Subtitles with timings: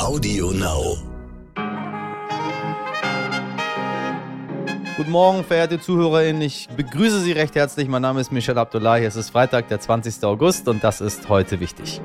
[0.00, 0.96] Audio Now.
[4.96, 6.40] Guten Morgen, verehrte ZuhörerInnen.
[6.40, 7.86] Ich begrüße Sie recht herzlich.
[7.86, 9.04] Mein Name ist Michel Abdullahi.
[9.04, 10.24] Es ist Freitag, der 20.
[10.24, 12.00] August und das ist heute wichtig.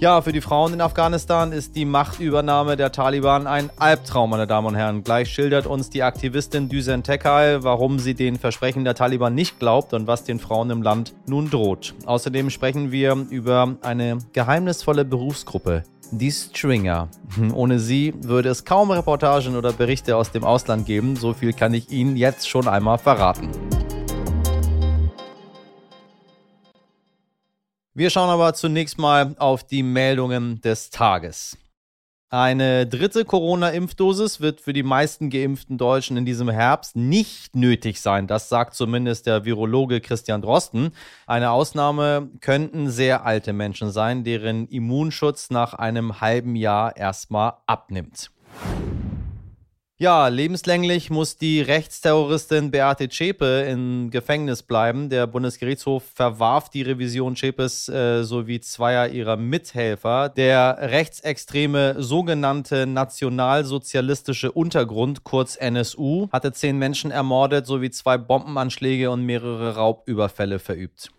[0.00, 4.68] Ja, für die Frauen in Afghanistan ist die Machtübernahme der Taliban ein Albtraum, meine Damen
[4.68, 5.02] und Herren.
[5.02, 9.94] Gleich schildert uns die Aktivistin Düsen Tekal, warum sie den Versprechen der Taliban nicht glaubt
[9.94, 11.96] und was den Frauen im Land nun droht.
[12.06, 15.82] Außerdem sprechen wir über eine geheimnisvolle Berufsgruppe,
[16.12, 17.08] die Stringer.
[17.52, 21.16] Ohne sie würde es kaum Reportagen oder Berichte aus dem Ausland geben.
[21.16, 23.48] So viel kann ich Ihnen jetzt schon einmal verraten.
[27.98, 31.58] Wir schauen aber zunächst mal auf die Meldungen des Tages.
[32.30, 38.28] Eine dritte Corona-Impfdosis wird für die meisten geimpften Deutschen in diesem Herbst nicht nötig sein.
[38.28, 40.92] Das sagt zumindest der Virologe Christian Drosten.
[41.26, 48.30] Eine Ausnahme könnten sehr alte Menschen sein, deren Immunschutz nach einem halben Jahr erstmal abnimmt.
[50.00, 55.10] Ja, lebenslänglich muss die Rechtsterroristin Beate Zschäpe im Gefängnis bleiben.
[55.10, 60.28] Der Bundesgerichtshof verwarf die Revision Zschäpes äh, sowie zweier ihrer Mithelfer.
[60.28, 69.26] Der rechtsextreme sogenannte nationalsozialistische Untergrund, kurz NSU, hatte zehn Menschen ermordet sowie zwei Bombenanschläge und
[69.26, 71.10] mehrere Raubüberfälle verübt.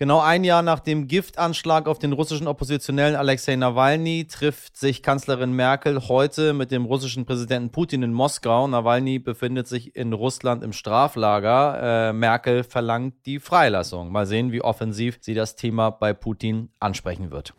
[0.00, 5.50] Genau ein Jahr nach dem Giftanschlag auf den russischen Oppositionellen Alexei Nawalny trifft sich Kanzlerin
[5.50, 8.68] Merkel heute mit dem russischen Präsidenten Putin in Moskau.
[8.68, 12.10] Nawalny befindet sich in Russland im Straflager.
[12.10, 14.12] Äh, Merkel verlangt die Freilassung.
[14.12, 17.54] Mal sehen, wie offensiv sie das Thema bei Putin ansprechen wird.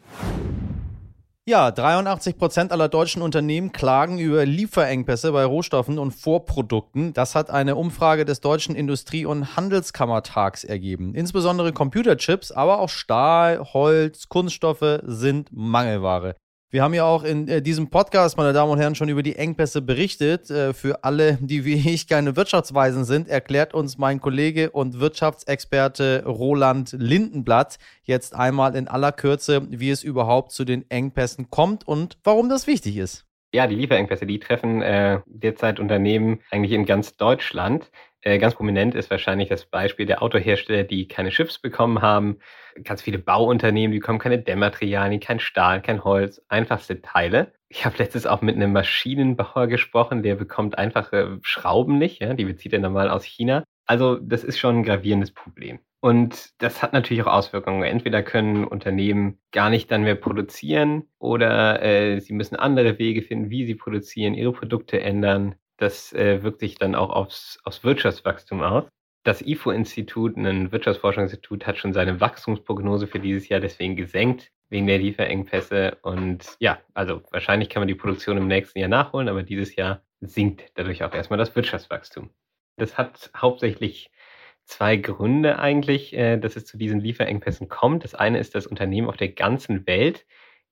[1.50, 7.11] Ja, 83 Prozent aller deutschen Unternehmen klagen über Lieferengpässe bei Rohstoffen und Vorprodukten.
[7.14, 11.16] Das hat eine Umfrage des Deutschen Industrie- und Handelskammertags ergeben.
[11.16, 16.36] Insbesondere Computerchips, aber auch Stahl, Holz, Kunststoffe sind Mangelware.
[16.72, 19.36] Wir haben ja auch in äh, diesem Podcast, meine Damen und Herren, schon über die
[19.36, 20.52] Engpässe berichtet.
[20.52, 26.26] Äh, für alle, die wie ich keine Wirtschaftsweisen sind, erklärt uns mein Kollege und Wirtschaftsexperte
[26.27, 32.20] Roland Lindenblatt jetzt einmal in aller Kürze, wie es überhaupt zu den Engpässen kommt und
[32.23, 33.26] warum das wichtig ist.
[33.52, 37.89] Ja, die Lieferengpässe, die treffen äh, derzeit Unternehmen eigentlich in ganz Deutschland.
[38.21, 42.37] Äh, ganz prominent ist wahrscheinlich das Beispiel der Autohersteller, die keine Chips bekommen haben.
[42.83, 47.54] Ganz viele Bauunternehmen, die bekommen keine Dämmmaterialien, kein Stahl, kein Holz, einfachste Teile.
[47.70, 52.45] Ich habe letztens auch mit einem Maschinenbauer gesprochen, der bekommt einfache Schrauben nicht, ja, die
[52.45, 53.64] bezieht er normal aus China.
[53.89, 55.80] Also das ist schon ein gravierendes Problem.
[56.00, 57.82] Und das hat natürlich auch Auswirkungen.
[57.82, 63.49] Entweder können Unternehmen gar nicht dann mehr produzieren oder äh, sie müssen andere Wege finden,
[63.49, 65.55] wie sie produzieren, ihre Produkte ändern.
[65.78, 68.83] Das äh, wirkt sich dann auch aufs, aufs Wirtschaftswachstum aus.
[69.23, 74.99] Das IFO-Institut, ein Wirtschaftsforschungsinstitut, hat schon seine Wachstumsprognose für dieses Jahr deswegen gesenkt, wegen der
[74.99, 75.98] Lieferengpässe.
[76.04, 80.04] Und ja, also wahrscheinlich kann man die Produktion im nächsten Jahr nachholen, aber dieses Jahr
[80.22, 82.30] sinkt dadurch auch erstmal das Wirtschaftswachstum.
[82.82, 84.12] Das hat hauptsächlich
[84.66, 88.04] zwei Gründe eigentlich, äh, dass es zu diesen Lieferengpässen kommt.
[88.04, 90.26] Das eine ist, dass Unternehmen auf der ganzen Welt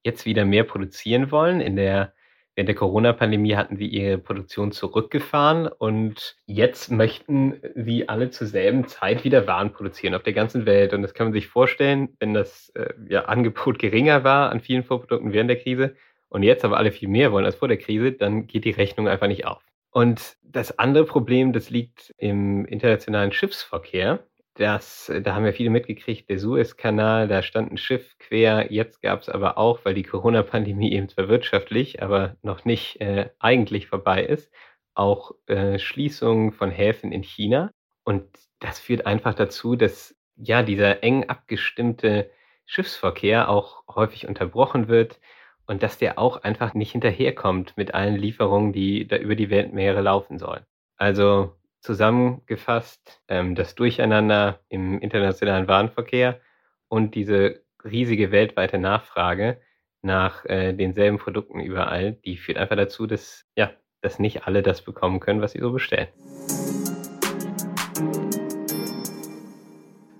[0.03, 1.62] jetzt wieder mehr produzieren wollen.
[1.62, 2.13] In der
[2.57, 8.88] Während der Corona-Pandemie hatten sie ihre Produktion zurückgefahren und jetzt möchten sie alle zur selben
[8.88, 10.91] Zeit wieder Waren produzieren auf der ganzen Welt.
[10.91, 14.84] Und das kann man sich vorstellen, wenn das äh, ja, Angebot geringer war an vielen
[14.84, 15.95] Vorprodukten während der Krise
[16.29, 19.07] und jetzt aber alle viel mehr wollen als vor der Krise, dann geht die Rechnung
[19.07, 19.62] einfach nicht auf.
[19.97, 24.27] Und das andere Problem, das liegt im internationalen Schiffsverkehr
[24.57, 28.71] das, da haben ja viele mitgekriegt, der Suezkanal, da stand ein Schiff quer.
[28.71, 33.29] Jetzt gab es aber auch, weil die Corona-Pandemie eben zwar wirtschaftlich, aber noch nicht äh,
[33.39, 34.51] eigentlich vorbei ist,
[34.95, 37.71] auch äh, Schließungen von Häfen in China.
[38.03, 38.25] Und
[38.59, 42.31] das führt einfach dazu, dass ja dieser eng abgestimmte
[42.65, 45.19] Schiffsverkehr auch häufig unterbrochen wird
[45.67, 50.01] und dass der auch einfach nicht hinterherkommt mit allen Lieferungen, die da über die Weltmeere
[50.01, 50.66] laufen sollen.
[50.95, 56.39] Also zusammengefasst ähm, das Durcheinander im internationalen Warenverkehr
[56.88, 59.62] und diese riesige weltweite Nachfrage
[60.01, 63.71] nach äh, denselben Produkten überall, die führt einfach dazu, dass ja,
[64.01, 66.07] dass nicht alle das bekommen können, was sie so bestellen.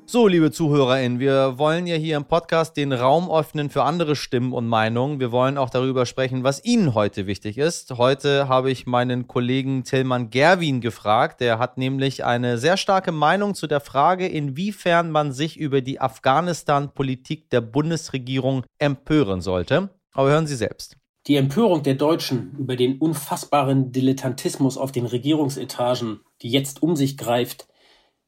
[0.10, 4.54] So, liebe ZuhörerInnen, wir wollen ja hier im Podcast den Raum öffnen für andere Stimmen
[4.54, 5.20] und Meinungen.
[5.20, 7.98] Wir wollen auch darüber sprechen, was Ihnen heute wichtig ist.
[7.98, 11.42] Heute habe ich meinen Kollegen Tillmann Gerwin gefragt.
[11.42, 16.00] Der hat nämlich eine sehr starke Meinung zu der Frage, inwiefern man sich über die
[16.00, 19.90] Afghanistan-Politik der Bundesregierung empören sollte.
[20.14, 20.96] Aber hören Sie selbst.
[21.28, 27.18] Die Empörung der Deutschen über den unfassbaren Dilettantismus auf den Regierungsetagen, die jetzt um sich
[27.18, 27.68] greift,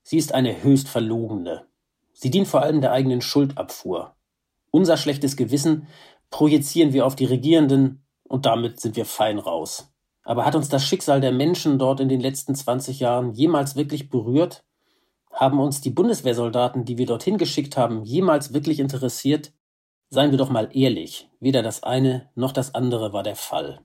[0.04, 1.69] sie ist eine höchst verlogene.
[2.22, 4.14] Sie dient vor allem der eigenen Schuldabfuhr.
[4.72, 5.88] Unser schlechtes Gewissen
[6.32, 9.94] projizieren wir auf die Regierenden und damit sind wir fein raus.
[10.24, 14.10] Aber hat uns das Schicksal der Menschen dort in den letzten 20 Jahren jemals wirklich
[14.10, 14.66] berührt?
[15.32, 19.54] Haben uns die Bundeswehrsoldaten, die wir dorthin geschickt haben, jemals wirklich interessiert?
[20.10, 23.80] Seien wir doch mal ehrlich, weder das eine noch das andere war der Fall.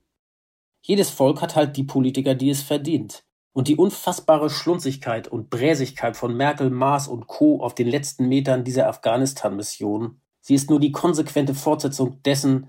[0.82, 3.22] Jedes Volk hat halt die Politiker, die es verdient.
[3.54, 7.62] Und die unfassbare Schlunzigkeit und Bräsigkeit von Merkel, Maas und Co.
[7.62, 12.68] auf den letzten Metern dieser Afghanistan-Mission, sie ist nur die konsequente Fortsetzung dessen,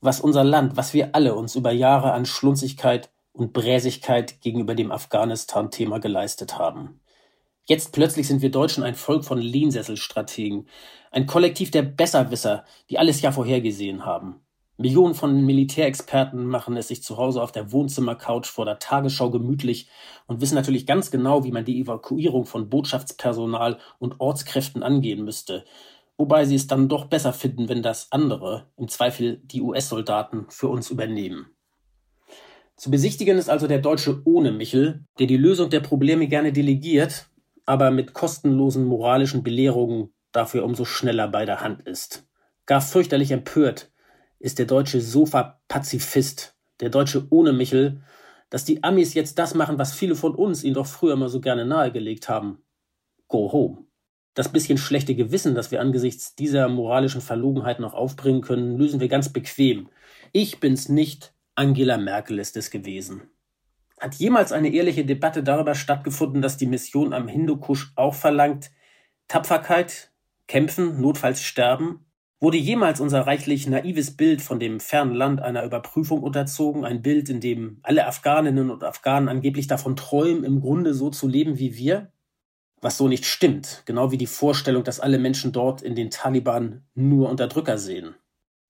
[0.00, 4.92] was unser Land, was wir alle uns über Jahre an Schlunzigkeit und Bräsigkeit gegenüber dem
[4.92, 7.00] Afghanistan-Thema geleistet haben.
[7.64, 10.68] Jetzt plötzlich sind wir Deutschen ein Volk von Lehnsesselstrategen,
[11.10, 14.45] ein Kollektiv der Besserwisser, die alles ja vorhergesehen haben.
[14.78, 19.88] Millionen von Militärexperten machen es sich zu Hause auf der Wohnzimmercouch vor der Tagesschau gemütlich
[20.26, 25.64] und wissen natürlich ganz genau, wie man die Evakuierung von Botschaftspersonal und Ortskräften angehen müsste,
[26.18, 30.68] wobei sie es dann doch besser finden, wenn das andere, im Zweifel die US-Soldaten, für
[30.68, 31.46] uns übernehmen.
[32.76, 37.30] Zu besichtigen ist also der Deutsche ohne Michel, der die Lösung der Probleme gerne delegiert,
[37.64, 42.28] aber mit kostenlosen moralischen Belehrungen dafür umso schneller bei der Hand ist.
[42.66, 43.90] Gar fürchterlich empört
[44.38, 48.02] ist der deutsche Sofa-Pazifist, der Deutsche ohne Michel,
[48.50, 51.40] dass die Amis jetzt das machen, was viele von uns ihnen doch früher mal so
[51.40, 52.58] gerne nahegelegt haben.
[53.28, 53.86] Go home.
[54.34, 59.08] Das bisschen schlechte Gewissen, das wir angesichts dieser moralischen Verlogenheit noch aufbringen können, lösen wir
[59.08, 59.88] ganz bequem.
[60.32, 63.22] Ich bin's nicht, Angela Merkel ist es gewesen.
[63.98, 68.70] Hat jemals eine ehrliche Debatte darüber stattgefunden, dass die Mission am Hindukusch auch verlangt
[69.26, 70.12] Tapferkeit,
[70.46, 72.05] kämpfen, notfalls sterben?
[72.38, 77.30] Wurde jemals unser reichlich naives Bild von dem fernen Land einer Überprüfung unterzogen, ein Bild,
[77.30, 81.76] in dem alle Afghaninnen und Afghanen angeblich davon träumen, im Grunde so zu leben wie
[81.76, 82.12] wir?
[82.82, 86.84] Was so nicht stimmt, genau wie die Vorstellung, dass alle Menschen dort in den Taliban
[86.94, 88.14] nur Unterdrücker sehen.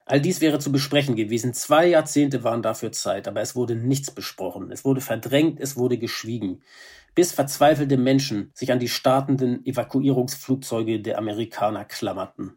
[0.05, 1.53] All dies wäre zu besprechen gewesen.
[1.53, 4.71] Zwei Jahrzehnte waren dafür Zeit, aber es wurde nichts besprochen.
[4.71, 6.63] Es wurde verdrängt, es wurde geschwiegen.
[7.17, 12.57] Bis verzweifelte Menschen sich an die startenden Evakuierungsflugzeuge der Amerikaner klammerten.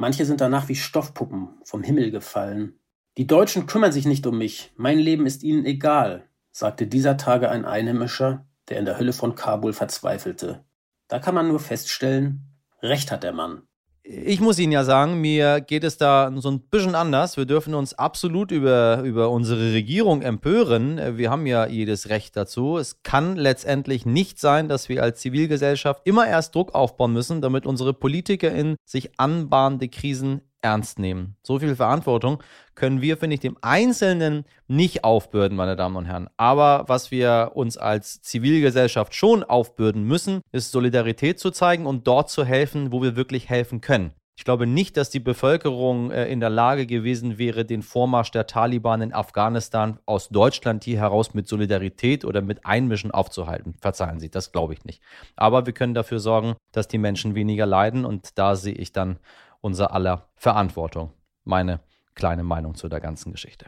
[0.00, 2.78] Manche sind danach wie Stoffpuppen vom Himmel gefallen.
[3.16, 4.72] Die Deutschen kümmern sich nicht um mich.
[4.76, 9.34] Mein Leben ist ihnen egal, sagte dieser Tage ein Einheimischer, der in der Hölle von
[9.34, 10.64] Kabul verzweifelte.
[11.08, 12.44] Da kann man nur feststellen,
[12.80, 13.67] Recht hat der Mann
[14.10, 17.36] ich muss Ihnen ja sagen, mir geht es da so ein bisschen anders.
[17.36, 21.18] Wir dürfen uns absolut über, über unsere Regierung empören.
[21.18, 22.78] Wir haben ja jedes Recht dazu.
[22.78, 27.66] Es kann letztendlich nicht sein, dass wir als Zivilgesellschaft immer erst Druck aufbauen müssen, damit
[27.66, 31.36] unsere PolitikerInnen sich anbahnende Krisen ernst nehmen.
[31.42, 32.42] So viel Verantwortung
[32.74, 36.28] können wir, finde ich, dem Einzelnen nicht aufbürden, meine Damen und Herren.
[36.36, 42.30] Aber was wir uns als Zivilgesellschaft schon aufbürden müssen, ist Solidarität zu zeigen und dort
[42.30, 44.12] zu helfen, wo wir wirklich helfen können.
[44.38, 48.46] Ich glaube nicht, dass die Bevölkerung äh, in der Lage gewesen wäre, den Vormarsch der
[48.46, 53.74] Taliban in Afghanistan aus Deutschland hier heraus mit Solidarität oder mit Einmischen aufzuhalten.
[53.80, 55.02] Verzeihen Sie, das glaube ich nicht.
[55.34, 59.18] Aber wir können dafür sorgen, dass die Menschen weniger leiden und da sehe ich dann
[59.68, 61.12] unser aller Verantwortung.
[61.44, 61.80] Meine
[62.14, 63.66] kleine Meinung zu der ganzen Geschichte.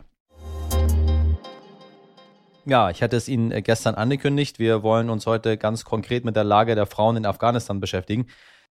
[2.64, 4.58] Ja, ich hatte es Ihnen äh, gestern angekündigt.
[4.58, 8.28] Wir wollen uns heute ganz konkret mit der Lage der Frauen in Afghanistan beschäftigen.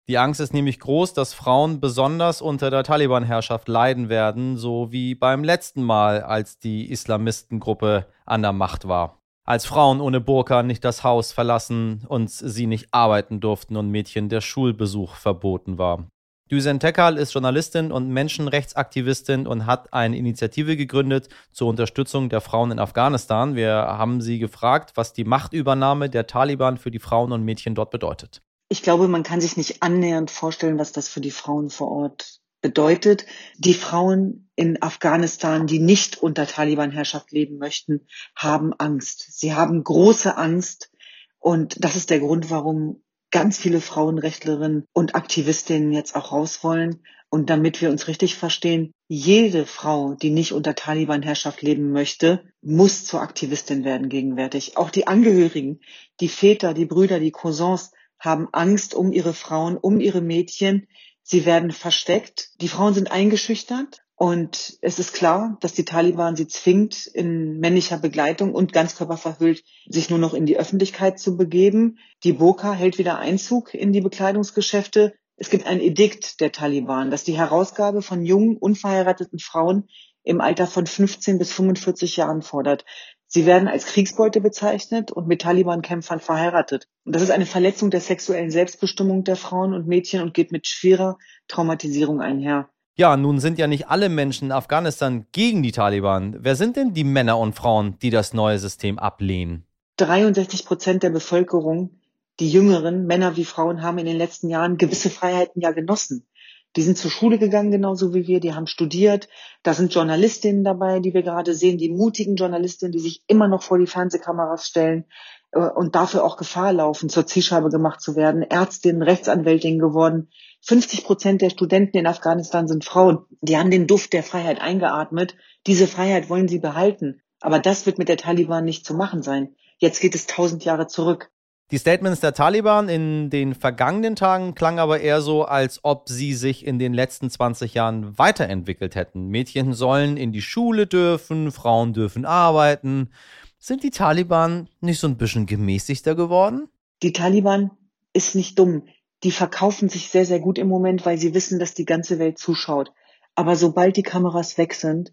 [0.09, 5.15] Die Angst ist nämlich groß, dass Frauen besonders unter der Taliban-Herrschaft leiden werden, so wie
[5.15, 9.21] beim letzten Mal, als die Islamistengruppe an der Macht war.
[9.45, 14.31] Als Frauen ohne Burka nicht das Haus verlassen und sie nicht arbeiten durften und Mädchen
[14.31, 16.09] der Schulbesuch verboten war.
[16.51, 22.71] Düsen Tekal ist Journalistin und Menschenrechtsaktivistin und hat eine Initiative gegründet zur Unterstützung der Frauen
[22.71, 23.55] in Afghanistan.
[23.55, 27.91] Wir haben sie gefragt, was die Machtübernahme der Taliban für die Frauen und Mädchen dort
[27.91, 28.41] bedeutet.
[28.71, 32.41] Ich glaube, man kann sich nicht annähernd vorstellen, was das für die Frauen vor Ort
[32.63, 33.27] bedeutet.
[33.59, 39.39] Die Frauen in Afghanistan, die nicht unter Taliban-Herrschaft leben möchten, haben Angst.
[39.39, 40.91] Sie haben große Angst.
[41.39, 47.03] Und das ist der Grund, warum ganz viele Frauenrechtlerinnen und Aktivistinnen jetzt auch raus wollen.
[47.31, 53.05] Und damit wir uns richtig verstehen, jede Frau, die nicht unter Taliban-Herrschaft leben möchte, muss
[53.05, 54.79] zur Aktivistin werden gegenwärtig.
[54.79, 55.81] Auch die Angehörigen,
[56.21, 60.87] die Väter, die Brüder, die Cousins haben Angst um ihre Frauen, um ihre Mädchen.
[61.23, 62.51] Sie werden versteckt.
[62.63, 67.99] Die Frauen sind eingeschüchtert und es ist klar, dass die Taliban sie zwingt, in männlicher
[67.99, 71.99] Begleitung und ganzkörperverhüllt sich nur noch in die Öffentlichkeit zu begeben.
[72.25, 75.15] Die Burka hält wieder Einzug in die Bekleidungsgeschäfte.
[75.37, 79.89] Es gibt ein Edikt der Taliban, das die Herausgabe von jungen, unverheirateten Frauen
[80.25, 82.85] im Alter von 15 bis 45 Jahren fordert.
[83.29, 86.89] Sie werden als Kriegsbeute bezeichnet und mit Taliban-Kämpfern verheiratet.
[87.05, 90.67] Und das ist eine Verletzung der sexuellen Selbstbestimmung der Frauen und Mädchen und geht mit
[90.67, 92.69] schwerer Traumatisierung einher.
[93.01, 96.37] Ja, nun sind ja nicht alle Menschen in Afghanistan gegen die Taliban.
[96.41, 99.65] Wer sind denn die Männer und Frauen, die das neue System ablehnen?
[99.99, 102.01] 63 Prozent der Bevölkerung,
[102.41, 106.27] die Jüngeren, Männer wie Frauen, haben in den letzten Jahren gewisse Freiheiten ja genossen.
[106.75, 109.29] Die sind zur Schule gegangen, genauso wie wir, die haben studiert.
[109.63, 113.63] Da sind Journalistinnen dabei, die wir gerade sehen, die mutigen Journalistinnen, die sich immer noch
[113.63, 115.05] vor die Fernsehkameras stellen
[115.53, 118.43] und dafür auch Gefahr laufen, zur Zielscheibe gemacht zu werden.
[118.43, 120.29] Ärztinnen, Rechtsanwältinnen geworden.
[120.63, 123.25] 50 Prozent der Studenten in Afghanistan sind Frauen.
[123.41, 125.37] Die haben den Duft der Freiheit eingeatmet.
[125.67, 127.23] Diese Freiheit wollen sie behalten.
[127.41, 129.55] Aber das wird mit der Taliban nicht zu machen sein.
[129.79, 131.31] Jetzt geht es tausend Jahre zurück.
[131.71, 136.33] Die Statements der Taliban in den vergangenen Tagen klangen aber eher so, als ob sie
[136.33, 139.29] sich in den letzten 20 Jahren weiterentwickelt hätten.
[139.29, 143.11] Mädchen sollen in die Schule dürfen, Frauen dürfen arbeiten.
[143.59, 146.69] Sind die Taliban nicht so ein bisschen gemäßigter geworden?
[147.03, 147.73] Die Taliban
[148.13, 148.87] ist nicht dumm.
[149.25, 152.39] Die verkaufen sich sehr, sehr gut im Moment, weil sie wissen, dass die ganze Welt
[152.39, 152.93] zuschaut.
[153.35, 155.13] Aber sobald die Kameras weg sind,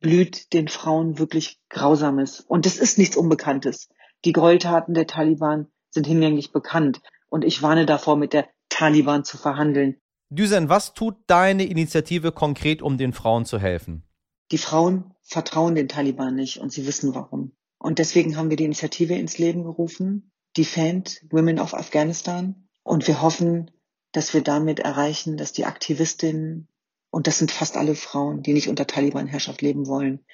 [0.00, 2.40] blüht den Frauen wirklich Grausames.
[2.40, 3.88] Und das ist nichts Unbekanntes.
[4.24, 7.00] Die Gräueltaten der Taliban sind hinlänglich bekannt.
[7.28, 10.00] Und ich warne davor, mit der Taliban zu verhandeln.
[10.30, 14.02] Düsen, was tut deine Initiative konkret, um den Frauen zu helfen?
[14.50, 17.52] Die Frauen vertrauen den Taliban nicht und sie wissen warum.
[17.84, 22.66] Und deswegen haben wir die Initiative ins Leben gerufen, Defend Women of Afghanistan.
[22.82, 23.70] Und wir hoffen,
[24.12, 26.68] dass wir damit erreichen, dass die Aktivistinnen,
[27.10, 30.24] und das sind fast alle Frauen, die nicht unter Taliban-Herrschaft leben wollen,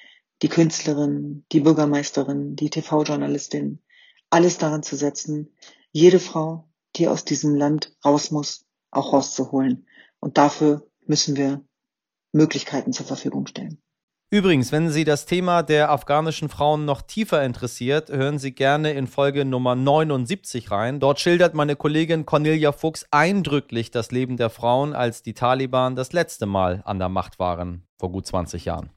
[0.41, 3.79] die Künstlerin, die Bürgermeisterin, die TV-Journalistin,
[4.29, 5.53] alles daran zu setzen,
[5.91, 9.87] jede Frau, die aus diesem Land raus muss, auch rauszuholen.
[10.21, 11.65] Und dafür müssen wir
[12.31, 13.81] Möglichkeiten zur Verfügung stellen.
[14.33, 19.07] Übrigens, wenn Sie das Thema der afghanischen Frauen noch tiefer interessiert, hören Sie gerne in
[19.07, 21.01] Folge Nummer 79 rein.
[21.01, 26.13] Dort schildert meine Kollegin Cornelia Fuchs eindrücklich das Leben der Frauen, als die Taliban das
[26.13, 28.91] letzte Mal an der Macht waren, vor gut 20 Jahren.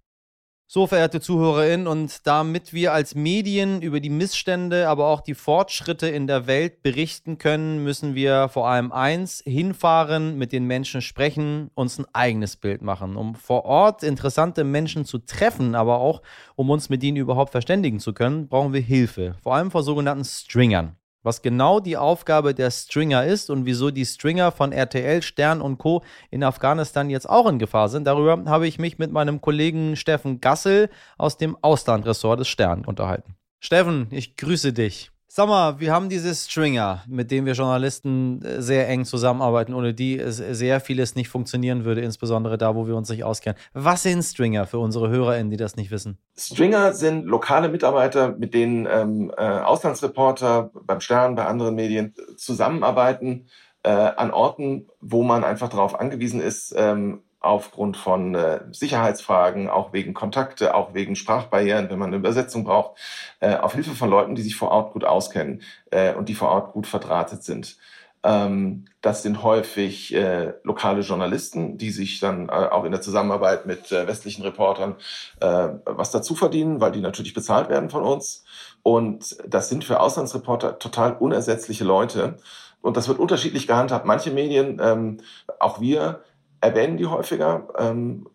[0.67, 6.09] So, verehrte ZuhörerInnen, und damit wir als Medien über die Missstände, aber auch die Fortschritte
[6.09, 11.71] in der Welt berichten können, müssen wir vor allem eins, hinfahren, mit den Menschen sprechen,
[11.75, 13.17] uns ein eigenes Bild machen.
[13.17, 16.23] Um vor Ort interessante Menschen zu treffen, aber auch
[16.57, 20.25] um uns mit ihnen überhaupt verständigen zu können, brauchen wir Hilfe, vor allem vor sogenannten
[20.25, 25.61] Stringern was genau die Aufgabe der Stringer ist und wieso die Stringer von RTL, Stern
[25.61, 26.05] und Co.
[26.31, 28.05] in Afghanistan jetzt auch in Gefahr sind.
[28.05, 33.35] Darüber habe ich mich mit meinem Kollegen Steffen Gassel aus dem Auslandressort des Stern unterhalten.
[33.59, 35.11] Steffen, ich grüße dich.
[35.37, 39.93] Sag mal, wir haben diese Stringer, mit denen wir Journalisten äh, sehr eng zusammenarbeiten, ohne
[39.93, 43.59] die es sehr vieles nicht funktionieren würde, insbesondere da, wo wir uns nicht auskennen.
[43.73, 46.19] Was sind Stringer für unsere HörerInnen, die das nicht wissen?
[46.39, 53.49] Stringer sind lokale Mitarbeiter, mit denen ähm, äh, Auslandsreporter beim Stern, bei anderen Medien zusammenarbeiten
[53.83, 59.93] äh, an Orten, wo man einfach darauf angewiesen ist, ähm, aufgrund von äh, Sicherheitsfragen, auch
[59.93, 62.99] wegen Kontakte, auch wegen Sprachbarrieren, wenn man eine Übersetzung braucht,
[63.41, 66.49] äh, auf Hilfe von Leuten, die sich vor Ort gut auskennen äh, und die vor
[66.49, 67.77] Ort gut verdrahtet sind.
[68.25, 73.67] Ähm, das sind häufig äh, lokale Journalisten, die sich dann äh, auch in der Zusammenarbeit
[73.67, 74.97] mit äh, westlichen Reportern
[75.41, 78.45] äh, was dazu verdienen, weil die natürlich bezahlt werden von uns.
[78.83, 82.39] Und das sind für Auslandsreporter total unersetzliche Leute.
[82.81, 84.07] Und das wird unterschiedlich gehandhabt.
[84.07, 85.19] Manche Medien, ähm,
[85.59, 86.23] auch wir,
[86.65, 88.27] erwähnen die häufiger, ähm,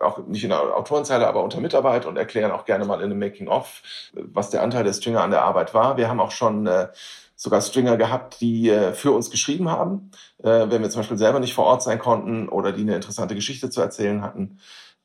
[0.00, 3.18] auch nicht in der Autorenzeile, aber unter Mitarbeit und erklären auch gerne mal in einem
[3.18, 5.96] Making-of, was der Anteil der Stringer an der Arbeit war.
[5.96, 6.88] Wir haben auch schon äh,
[7.34, 10.10] sogar Stringer gehabt, die äh, für uns geschrieben haben,
[10.42, 13.34] äh, wenn wir zum Beispiel selber nicht vor Ort sein konnten oder die eine interessante
[13.34, 14.58] Geschichte zu erzählen hatten.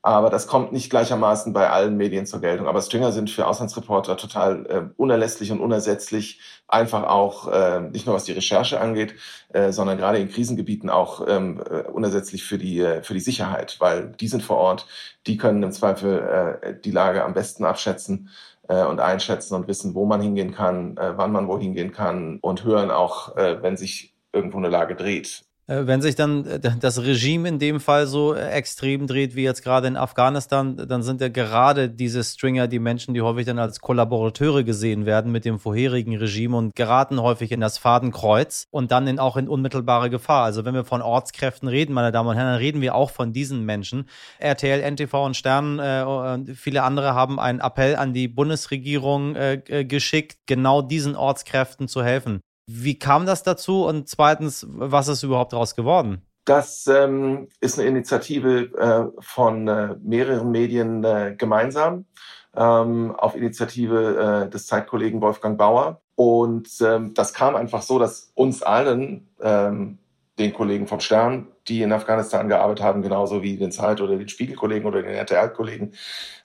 [0.06, 2.68] Aber das kommt nicht gleichermaßen bei allen Medien zur Geltung.
[2.68, 6.40] Aber Stringer sind für Auslandsreporter total äh, unerlässlich und unersetzlich.
[6.68, 9.14] Einfach auch äh, nicht nur was die Recherche angeht,
[9.54, 13.76] äh, sondern gerade in Krisengebieten auch ähm, äh, unersetzlich für die, äh, für die Sicherheit,
[13.80, 14.86] weil die sind vor Ort,
[15.26, 18.28] die können im Zweifel äh, die Lage am besten abschätzen
[18.68, 22.64] äh, und einschätzen und wissen, wo man hingehen kann, wann man wohin gehen kann und
[22.64, 25.44] hören auch, wenn sich irgendwo eine Lage dreht.
[25.66, 29.44] Äh, wenn sich dann äh, das Regime in dem Fall so äh, extrem dreht, wie
[29.44, 33.58] jetzt gerade in Afghanistan, dann sind ja gerade diese Stringer die Menschen, die häufig dann
[33.58, 38.90] als Kollaborateure gesehen werden mit dem vorherigen Regime und geraten häufig in das Fadenkreuz und
[38.90, 40.44] dann in, auch in unmittelbare Gefahr.
[40.44, 43.32] Also wenn wir von Ortskräften reden, meine Damen und Herren, dann reden wir auch von
[43.32, 44.06] diesen Menschen.
[44.38, 49.84] RTL, NTV und Stern äh, und viele andere haben einen Appell an die Bundesregierung äh,
[49.86, 52.40] geschickt, genau diesen Ortskräften zu helfen.
[52.66, 53.84] Wie kam das dazu?
[53.84, 56.22] Und zweitens, was ist überhaupt daraus geworden?
[56.44, 62.04] Das ähm, ist eine Initiative äh, von äh, mehreren Medien äh, gemeinsam.
[62.56, 66.00] ähm, auf Initiative äh, des Zeitkollegen Wolfgang Bauer.
[66.16, 69.98] Und ähm, das kam einfach so, dass uns allen, ähm,
[70.38, 74.28] den Kollegen vom Stern, die in Afghanistan gearbeitet haben, genauso wie den Zeit- oder den
[74.28, 75.92] Spiegelkollegen oder den RTL-Kollegen.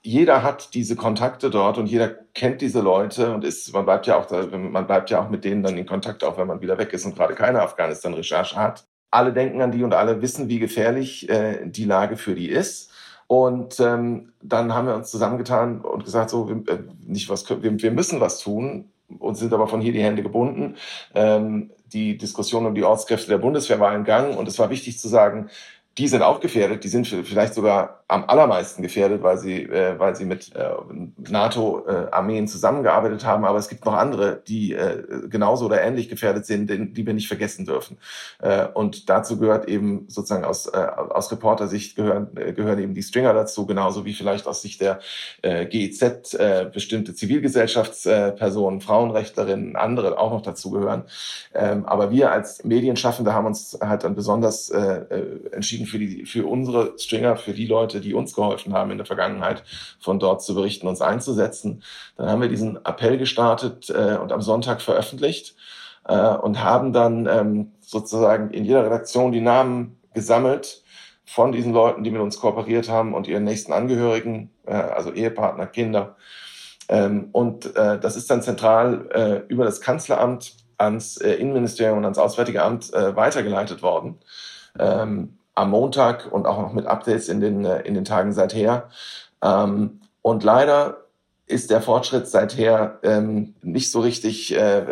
[0.02, 4.16] Jeder hat diese Kontakte dort und jeder kennt diese Leute und ist, man bleibt ja
[4.16, 6.78] auch, da, man bleibt ja auch mit denen dann in Kontakt, auch wenn man wieder
[6.78, 8.86] weg ist und gerade keine Afghanistan-Recherche hat.
[9.10, 12.90] Alle denken an die und alle wissen, wie gefährlich äh, die Lage für die ist.
[13.26, 17.80] Und ähm, dann haben wir uns zusammengetan und gesagt, so, wir, äh, nicht was, wir,
[17.80, 20.76] wir müssen was tun und sind aber von hier die Hände gebunden.
[21.14, 24.36] Ähm, die Diskussion um die Ortskräfte der Bundeswehr war in Gang.
[24.36, 25.50] Und es war wichtig zu sagen,
[25.98, 30.16] die sind auch gefährdet, die sind vielleicht sogar am allermeisten gefährdet, weil sie, äh, weil
[30.16, 30.70] sie mit äh,
[31.28, 33.44] NATO-Armeen äh, zusammengearbeitet haben.
[33.44, 37.14] Aber es gibt noch andere, die äh, genauso oder ähnlich gefährdet sind, den, die wir
[37.14, 37.98] nicht vergessen dürfen.
[38.40, 43.02] Äh, und dazu gehört eben sozusagen aus, äh, aus Reportersicht gehören, äh, gehören eben die
[43.02, 44.98] Stringer dazu, genauso wie vielleicht aus Sicht der
[45.42, 51.04] äh, GEZ äh, bestimmte Zivilgesellschaftspersonen, Frauenrechtlerinnen, andere auch noch dazu gehören.
[51.54, 56.26] Ähm, aber wir als Medienschaffende haben uns halt dann besonders äh, äh entschieden für die,
[56.26, 59.62] für unsere Stringer, für die Leute, die uns geholfen haben in der Vergangenheit,
[60.00, 61.82] von dort zu berichten, uns einzusetzen.
[62.16, 65.54] Dann haben wir diesen Appell gestartet äh, und am Sonntag veröffentlicht
[66.06, 70.82] äh, und haben dann ähm, sozusagen in jeder Redaktion die Namen gesammelt
[71.24, 75.66] von diesen Leuten, die mit uns kooperiert haben und ihren nächsten Angehörigen, äh, also Ehepartner,
[75.66, 76.16] Kinder.
[76.88, 82.04] Ähm, und äh, das ist dann zentral äh, über das Kanzleramt ans äh, Innenministerium und
[82.04, 84.18] ans Auswärtige Amt äh, weitergeleitet worden.
[84.78, 88.88] Ähm, am Montag und auch noch mit Updates in den, äh, in den Tagen seither.
[89.42, 91.04] Ähm, und leider
[91.46, 94.84] ist der Fortschritt seither ähm, nicht so richtig, äh,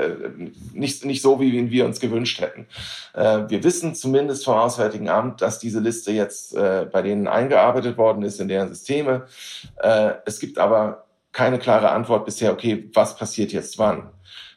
[0.73, 2.67] nicht, nicht so, wie wir uns gewünscht hätten.
[3.15, 7.97] Äh, wir wissen zumindest vom Auswärtigen Amt, dass diese Liste jetzt äh, bei denen eingearbeitet
[7.97, 9.27] worden ist in deren Systeme.
[9.77, 14.11] Äh, es gibt aber keine klare Antwort bisher, okay, was passiert jetzt wann?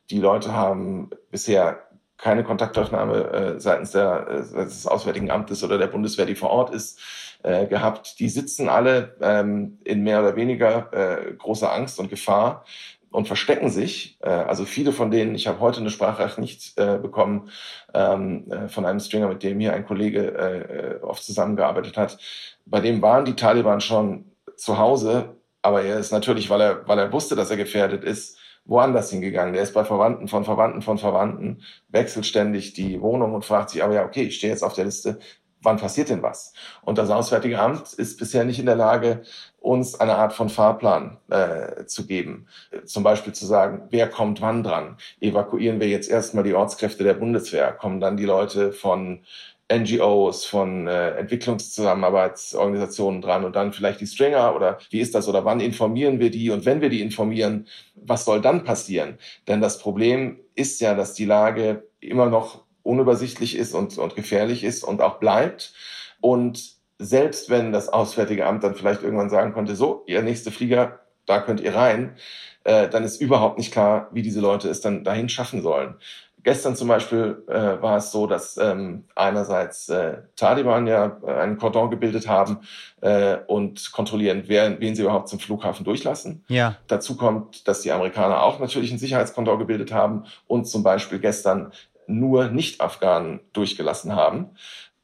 [0.10, 1.84] Die Leute haben bisher
[2.22, 6.52] keine Kontaktaufnahme äh, seitens, der, äh, seitens des Auswärtigen Amtes oder der Bundeswehr, die vor
[6.52, 7.00] Ort ist,
[7.44, 8.20] äh, gehabt.
[8.20, 12.64] Die sitzen alle ähm, in mehr oder weniger äh, großer Angst und Gefahr
[13.10, 14.20] und verstecken sich.
[14.22, 17.50] Äh, also viele von denen, ich habe heute eine Sprachnachricht nicht äh, bekommen
[17.96, 22.20] ähm, äh, von einem Stringer, mit dem hier ein Kollege äh, oft zusammengearbeitet hat.
[22.68, 27.00] Bei dem waren die Taliban schon zu Hause, aber er ist natürlich, weil er, weil
[27.00, 29.54] er wusste, dass er gefährdet ist, woanders hingegangen.
[29.54, 33.84] Der ist bei Verwandten von Verwandten von Verwandten, wechselt ständig die Wohnung und fragt sich,
[33.84, 35.20] aber ja, okay, ich stehe jetzt auf der Liste,
[35.62, 36.54] wann passiert denn was?
[36.82, 39.24] Und das Auswärtige Amt ist bisher nicht in der Lage,
[39.60, 42.48] uns eine Art von Fahrplan äh, zu geben.
[42.86, 44.98] Zum Beispiel zu sagen, wer kommt wann dran?
[45.20, 47.72] Evakuieren wir jetzt erstmal die Ortskräfte der Bundeswehr?
[47.74, 49.24] Kommen dann die Leute von
[49.72, 55.46] NGOs, von äh, Entwicklungszusammenarbeitsorganisationen dran und dann vielleicht die Stringer oder wie ist das oder
[55.46, 59.18] wann informieren wir die und wenn wir die informieren, was soll dann passieren?
[59.48, 64.64] Denn das Problem ist ja, dass die Lage immer noch unübersichtlich ist und, und gefährlich
[64.64, 65.74] ist und auch bleibt.
[66.20, 71.00] Und selbst wenn das Auswärtige Amt dann vielleicht irgendwann sagen konnte, so, ihr nächste Flieger,
[71.26, 72.16] da könnt ihr rein,
[72.64, 75.96] äh, dann ist überhaupt nicht klar, wie diese Leute es dann dahin schaffen sollen.
[76.44, 81.58] Gestern zum Beispiel äh, war es so, dass ähm, einerseits äh, Taliban ja äh, einen
[81.58, 82.60] Cordon gebildet haben
[83.02, 86.44] äh, und kontrollieren, wer, wen sie überhaupt zum Flughafen durchlassen.
[86.48, 86.78] Ja.
[86.88, 91.72] Dazu kommt, dass die Amerikaner auch natürlich einen Sicherheitskordon gebildet haben und zum Beispiel gestern
[92.08, 94.50] nur Nicht-Afghanen durchgelassen haben,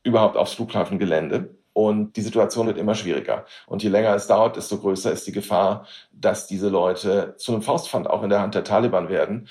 [0.04, 1.50] überhaupt aufs Flughafengelände.
[1.74, 3.46] Und die Situation wird immer schwieriger.
[3.68, 7.62] Und je länger es dauert, desto größer ist die Gefahr, dass diese Leute zu einem
[7.62, 9.48] Faustpfand auch in der Hand der Taliban werden,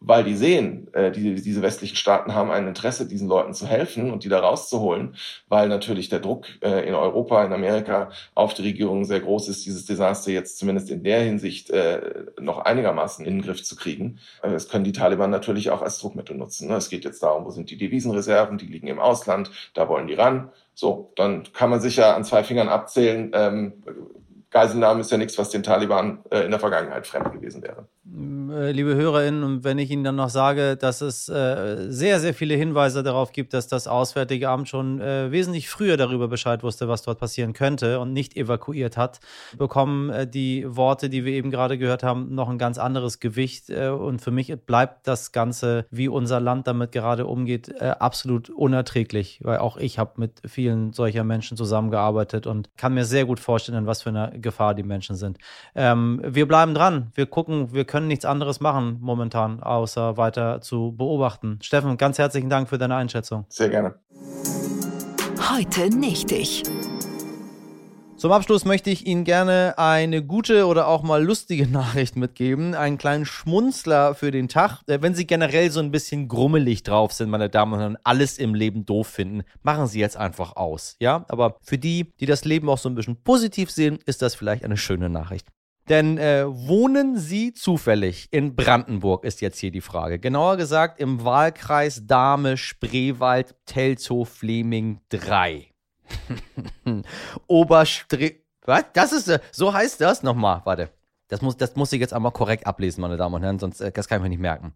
[0.00, 4.10] weil die sehen, äh, die, diese westlichen Staaten haben ein Interesse, diesen Leuten zu helfen
[4.10, 5.14] und die da rauszuholen,
[5.48, 9.66] weil natürlich der Druck äh, in Europa, in Amerika auf die Regierung sehr groß ist,
[9.66, 14.18] dieses Desaster jetzt zumindest in der Hinsicht äh, noch einigermaßen in den Griff zu kriegen.
[14.42, 16.68] Äh, das können die Taliban natürlich auch als Druckmittel nutzen.
[16.68, 16.76] Ne?
[16.76, 20.14] Es geht jetzt darum, wo sind die Devisenreserven, die liegen im Ausland, da wollen die
[20.14, 20.50] ran.
[20.74, 23.82] So, dann kann man sich ja an zwei Fingern abzählen, ähm,
[24.50, 27.86] Geiselnahme ist ja nichts, was den Taliban äh, in der Vergangenheit fremd gewesen wäre.
[28.12, 32.34] Äh, liebe HörerInnen, und wenn ich Ihnen dann noch sage, dass es äh, sehr, sehr
[32.34, 36.88] viele Hinweise darauf gibt, dass das Auswärtige Amt schon äh, wesentlich früher darüber Bescheid wusste,
[36.88, 39.20] was dort passieren könnte und nicht evakuiert hat,
[39.56, 43.70] bekommen äh, die Worte, die wir eben gerade gehört haben, noch ein ganz anderes Gewicht.
[43.70, 49.40] Äh, und für mich bleibt das Ganze, wie unser Land damit gerade umgeht, absolut unerträglich,
[49.42, 53.86] weil auch ich habe mit vielen solcher Menschen zusammengearbeitet und kann mir sehr gut vorstellen,
[53.86, 55.38] was für eine Gefahr die Menschen sind.
[55.74, 57.12] Ähm, wir bleiben dran.
[57.14, 61.58] Wir gucken, wir können nichts anderes machen momentan, außer weiter zu beobachten.
[61.62, 63.46] Steffen, ganz herzlichen Dank für deine Einschätzung.
[63.48, 63.94] Sehr gerne.
[65.52, 66.62] Heute nicht ich.
[68.20, 72.74] Zum Abschluss möchte ich Ihnen gerne eine gute oder auch mal lustige Nachricht mitgeben.
[72.74, 74.82] Einen kleinen Schmunzler für den Tag.
[74.86, 78.36] Äh, wenn Sie generell so ein bisschen grummelig drauf sind, meine Damen und Herren, alles
[78.36, 80.96] im Leben doof finden, machen Sie jetzt einfach aus.
[81.00, 84.34] Ja, aber für die, die das Leben auch so ein bisschen positiv sehen, ist das
[84.34, 85.48] vielleicht eine schöne Nachricht.
[85.90, 90.20] Denn äh, wohnen Sie zufällig in Brandenburg, ist jetzt hier die Frage.
[90.20, 95.66] Genauer gesagt im Wahlkreis Dahme, Spreewald, Telzow, Fleming 3.
[97.48, 98.36] Oberstre.
[98.64, 98.84] Was?
[98.92, 100.22] Das ist, äh, so heißt das?
[100.22, 100.90] Nochmal, warte.
[101.26, 103.90] Das muss, das muss ich jetzt einmal korrekt ablesen, meine Damen und Herren, sonst äh,
[103.90, 104.72] das kann ich mir nicht merken.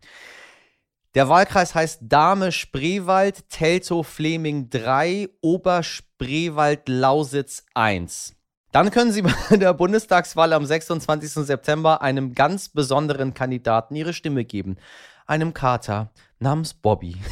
[1.15, 8.35] Der Wahlkreis heißt Dahme Spreewald, Teltow Fleming 3, Oberspreewald Lausitz 1.
[8.75, 11.47] Dann können Sie bei der Bundestagswahl am 26.
[11.47, 14.79] September einem ganz besonderen Kandidaten Ihre Stimme geben.
[15.29, 16.11] Einem Kater
[16.41, 17.17] namens Bobby.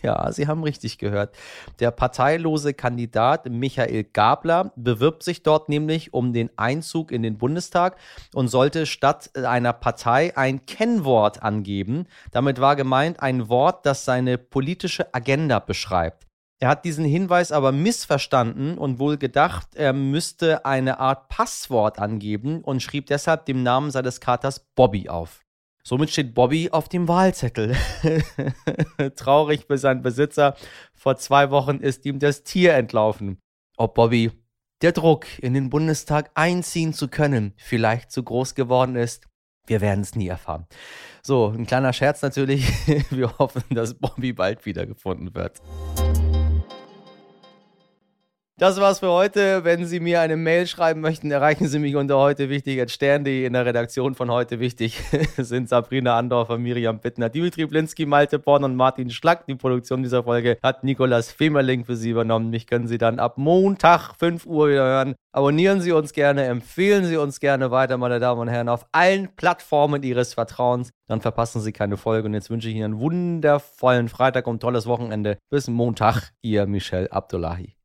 [0.00, 1.34] Ja, Sie haben richtig gehört.
[1.80, 7.96] Der parteilose Kandidat Michael Gabler bewirbt sich dort nämlich um den Einzug in den Bundestag
[8.32, 12.06] und sollte statt einer Partei ein Kennwort angeben.
[12.30, 16.27] Damit war gemeint ein Wort, das seine politische Agenda beschreibt.
[16.60, 22.62] Er hat diesen Hinweis aber missverstanden und wohl gedacht, er müsste eine Art Passwort angeben
[22.64, 25.44] und schrieb deshalb dem Namen seines Katers Bobby auf.
[25.84, 27.76] Somit steht Bobby auf dem Wahlzettel.
[29.16, 30.56] Traurig für seinen Besitzer.
[30.94, 33.38] Vor zwei Wochen ist ihm das Tier entlaufen.
[33.76, 34.32] Ob Bobby
[34.82, 39.28] der Druck, in den Bundestag einziehen zu können, vielleicht zu groß geworden ist,
[39.66, 40.66] wir werden es nie erfahren.
[41.22, 42.66] So, ein kleiner Scherz natürlich.
[43.10, 45.60] Wir hoffen, dass Bobby bald wiedergefunden wird.
[48.58, 49.62] Das war's für heute.
[49.62, 53.46] Wenn Sie mir eine Mail schreiben möchten, erreichen Sie mich unter heute wichtig at stern.de.
[53.46, 55.00] In der Redaktion von heute wichtig
[55.36, 59.46] sind Sabrina Andorfer, Miriam Bittner, Dimitri Blinski, Malte Born und Martin Schlack.
[59.46, 62.50] Die Produktion dieser Folge hat Nikolas Femerling für Sie übernommen.
[62.50, 65.14] Mich können Sie dann ab Montag 5 Uhr wieder hören.
[65.30, 69.28] Abonnieren Sie uns gerne, empfehlen Sie uns gerne weiter, meine Damen und Herren, auf allen
[69.36, 70.90] Plattformen Ihres Vertrauens.
[71.06, 72.26] Dann verpassen Sie keine Folge.
[72.26, 75.38] Und jetzt wünsche ich Ihnen einen wundervollen Freitag und tolles Wochenende.
[75.48, 77.77] Bis Montag, Ihr Michel Abdullahi.